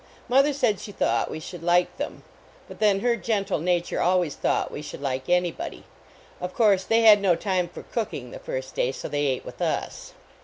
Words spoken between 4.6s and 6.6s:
\vc should like anybody. Of